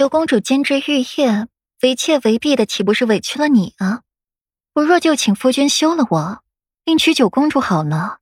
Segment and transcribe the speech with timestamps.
[0.00, 1.46] 九公主监制玉叶，
[1.82, 4.00] 为妾为婢的，岂不是委屈了你啊？
[4.72, 6.42] 我若就请夫君休了我，
[6.86, 8.20] 另娶九公主好了。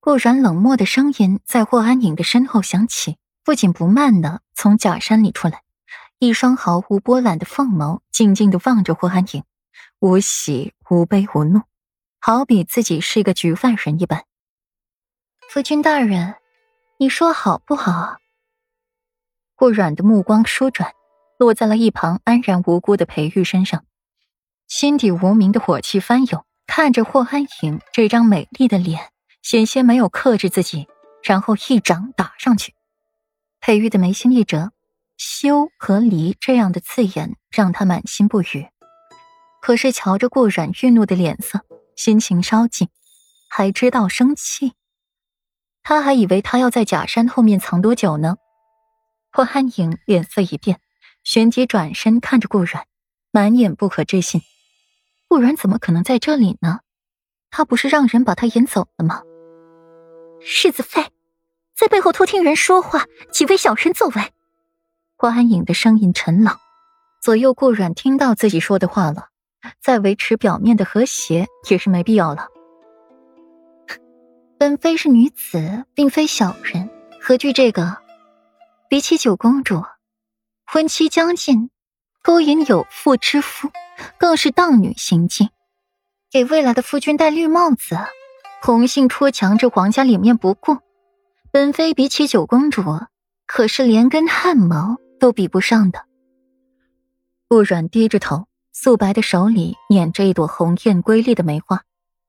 [0.00, 5.62] 顾然冷漠的声音在霍安影的身后响起，不紧不慢的从假山里出来，
[6.18, 9.44] 一双毫无波澜的凤眸静静的望着霍安影，
[10.00, 11.60] 无喜无悲无怒，
[12.18, 14.24] 好比自己是一个局外人一般。
[15.48, 16.34] 夫君大人，
[16.98, 18.18] 你说好不好啊？
[19.62, 20.90] 顾软的目光舒转，
[21.38, 23.84] 落在了一旁安然无辜的裴玉身上，
[24.66, 29.12] 心底无名的火气翻涌，看着霍安影这张美丽的脸。
[29.40, 30.88] 险些没有克制自己，
[31.22, 32.74] 然后一掌打上去。
[33.60, 34.72] 裴玉的眉心一折
[35.16, 38.66] ，“羞”和“离”这样的字眼让他满心不语。
[39.60, 41.60] 可是瞧着顾阮愠怒的脸色，
[41.94, 42.88] 心情稍静，
[43.48, 44.72] 还知道生气。
[45.84, 48.38] 他还以为他要在假山后面藏多久呢。
[49.32, 50.78] 霍安影脸色一变，
[51.24, 52.84] 旋即转身看着顾阮，
[53.30, 54.42] 满眼不可置信
[55.26, 56.80] ：“顾阮怎么可能在这里呢？
[57.50, 59.22] 他不是让人把他引走了吗？”
[60.44, 61.06] 世子妃，
[61.74, 64.32] 在背后偷听人说话，岂非小人作为？
[65.16, 66.54] 霍安影的声音沉冷，
[67.22, 69.28] 左右顾阮听到自己说的话了，
[69.80, 72.48] 再维持表面的和谐也是没必要了。
[74.58, 78.01] 本妃是女子，并非小人，何惧这个？
[78.92, 79.82] 比起九公主，
[80.66, 81.70] 婚期将近，
[82.22, 83.70] 勾引有妇之夫，
[84.18, 85.48] 更是荡女行径，
[86.30, 87.96] 给未来的夫君戴绿帽子。
[88.60, 90.76] 红杏出墙，这皇家脸面不顾。
[91.50, 92.82] 本妃比起九公主，
[93.46, 96.04] 可是连根汗毛都比不上的。
[97.48, 101.80] 顾软低着头，素白的手里捻着一朵红艳瑰丽的梅花，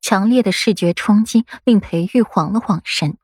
[0.00, 3.18] 强烈的视觉冲击令裴玉晃了晃神。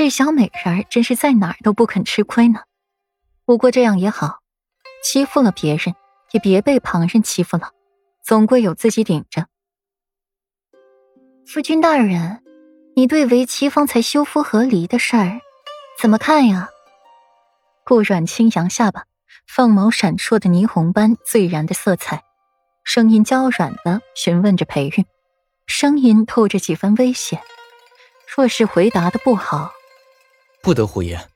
[0.00, 2.60] 这小美人儿真是在哪儿都不肯吃亏呢。
[3.44, 4.38] 不过这样也好，
[5.04, 5.94] 欺负了别人，
[6.30, 7.72] 也别被旁人欺负了，
[8.24, 9.46] 总归有自己顶着。
[11.44, 12.42] 夫君大人，
[12.96, 15.38] 你对为妻方才休夫和离的事儿
[15.98, 16.70] 怎么看呀？
[17.84, 19.04] 顾阮轻扬下巴，
[19.46, 22.24] 凤眸闪烁的霓虹般醉然的色彩，
[22.84, 25.04] 声音娇软的询问着裴玉，
[25.66, 27.42] 声音透着几分危险。
[28.34, 29.70] 若是回答的不好，
[30.62, 31.28] 不得胡言。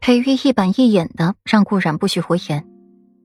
[0.00, 2.66] 裴玉一板一眼的让顾阮不许胡言，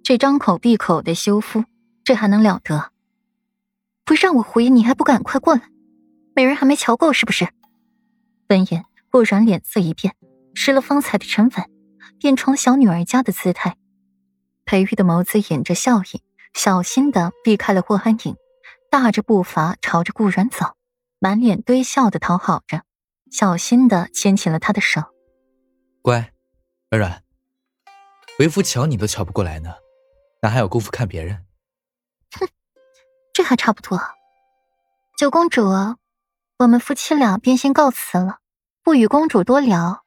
[0.04, 1.64] 这张口闭口的休夫，
[2.04, 2.92] 这还能了得？
[4.04, 5.62] 不让我胡言，你还不赶快过来！
[6.36, 7.48] 美人还没瞧够是不是？
[8.50, 10.16] 闻言，顾然脸色一变，
[10.54, 11.70] 失了方才的沉稳，
[12.20, 13.78] 变成了小女儿家的姿态。
[14.66, 16.22] 裴玉的眸子掩着笑意，
[16.54, 18.36] 小心的避开了霍安影，
[18.92, 20.76] 大着步伐朝着顾然走，
[21.20, 22.82] 满脸堆笑的讨好着，
[23.32, 25.02] 小心的牵起了他的手。
[26.02, 26.34] 乖，
[26.90, 27.24] 软软，
[28.40, 29.76] 为夫瞧你都瞧不过来呢，
[30.42, 31.46] 哪还有功夫看别人？
[32.40, 32.48] 哼，
[33.34, 34.00] 这还差不多。
[35.18, 35.64] 九公主。
[36.58, 38.38] 我们夫妻俩便先告辞了，
[38.82, 40.06] 不与公主多聊。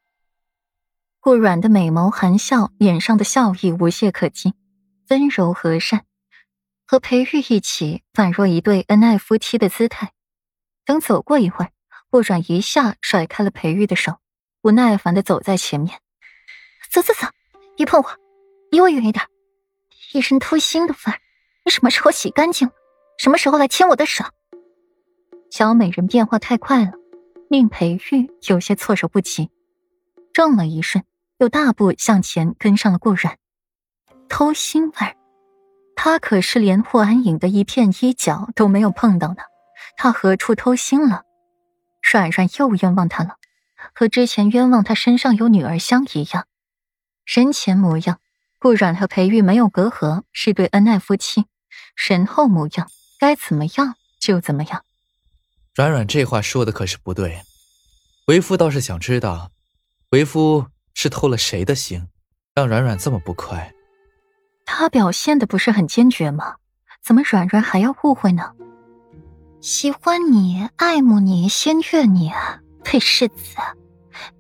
[1.20, 4.54] 顾软的美眸含笑，脸上的笑意无懈可击，
[5.10, 6.06] 温柔和善，
[6.86, 10.12] 和裴玉一起宛若一对恩爱夫妻的姿态。
[10.86, 11.72] 等走过一会儿，
[12.10, 14.16] 顾软一下甩开了裴玉的手，
[14.62, 15.98] 不耐烦的走在前面
[16.90, 17.26] ：“走走走，
[17.76, 18.10] 别碰我，
[18.70, 19.26] 离我远一点！
[20.14, 21.20] 一身偷腥的味儿，
[21.64, 22.74] 你什么时候洗干净了？
[23.18, 24.24] 什么时候来牵我的手？”
[25.50, 26.92] 小美人变化太快了，
[27.50, 29.50] 令裴玉有些措手不及，
[30.32, 31.04] 怔了一瞬，
[31.38, 33.36] 又大步向前跟上了顾阮。
[34.30, 35.14] 偷腥味儿，
[35.94, 39.42] 他可是连霍安影的一片衣角都没有碰到呢，
[39.96, 41.24] 他何处偷腥了？
[42.10, 43.36] 阮阮又冤枉他了，
[43.94, 46.46] 和之前冤枉他身上有女儿香一样。
[47.26, 48.18] 人前模样，
[48.58, 51.42] 顾阮和裴玉没有隔阂，是对恩爱夫妻；
[51.94, 52.88] 人后模样，
[53.18, 54.82] 该怎么样就怎么样。
[55.74, 57.42] 软软这话说的可是不对，
[58.26, 59.50] 为夫倒是想知道，
[60.10, 62.08] 为夫是偷了谁的心，
[62.54, 63.74] 让软软这么不快？
[64.64, 66.56] 他表现的不是很坚决吗？
[67.02, 68.54] 怎么软软还要误会呢？
[69.68, 72.32] 喜欢你，爱慕你，先悦你，
[72.82, 73.54] 配世子，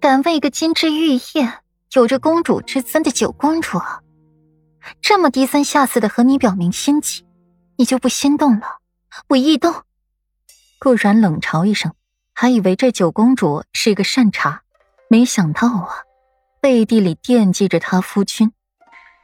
[0.00, 1.52] 敢为一个金枝玉叶、
[1.92, 3.78] 有着公主之尊的九公主，
[5.02, 7.26] 这么低三下四的和你表明心迹，
[7.76, 8.78] 你就不心动了？
[9.28, 9.74] 我异动？
[10.78, 11.92] 顾然冷嘲一声，
[12.32, 14.62] 还以为这九公主是一个善茬，
[15.10, 15.90] 没想到啊，
[16.62, 18.50] 背地里惦记着他夫君。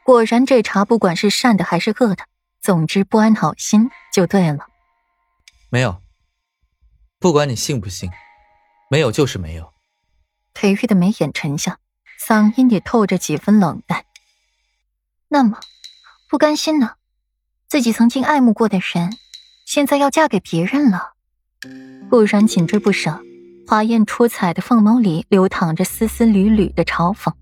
[0.03, 2.25] 果然，这茬不管是善的还是恶的，
[2.61, 4.67] 总之不安好心就对了。
[5.69, 6.01] 没有，
[7.19, 8.09] 不管你信不信，
[8.89, 9.73] 没有就是没有。
[10.53, 11.79] 裴玉的眉眼沉下，
[12.19, 14.05] 嗓音里透着几分冷淡。
[15.27, 15.59] 那么
[16.29, 16.93] 不甘心呢？
[17.67, 19.17] 自己曾经爱慕过的人，
[19.65, 21.13] 现在要嫁给别人了。
[22.09, 23.19] 顾然紧追不舍，
[23.67, 27.33] 华艳出彩的凤眸里流淌着丝丝缕缕的嘲讽。